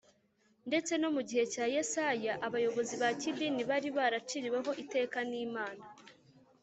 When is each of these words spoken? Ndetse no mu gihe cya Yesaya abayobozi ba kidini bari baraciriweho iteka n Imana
Ndetse 0.67 0.91
no 1.01 1.09
mu 1.15 1.21
gihe 1.27 1.43
cya 1.53 1.65
Yesaya 1.75 2.33
abayobozi 2.47 2.93
ba 3.01 3.09
kidini 3.21 3.61
bari 3.69 3.89
baraciriweho 3.97 4.69
iteka 4.83 5.17
n 5.29 5.31
Imana 5.45 5.83